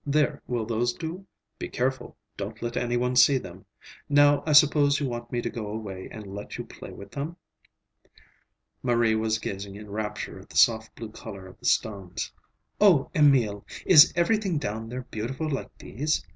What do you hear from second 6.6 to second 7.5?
play with them?"